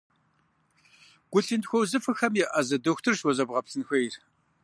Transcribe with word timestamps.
Гу-лъынтхуэ 1.31 1.77
узыфэхэм 1.79 2.33
еӏэзэ 2.43 2.77
дохутырщ 2.83 3.19
уэ 3.23 3.31
зэбгъэплъын 3.37 3.83
хуейр. 3.87 4.13